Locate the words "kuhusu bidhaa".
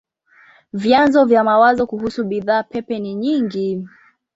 1.87-2.63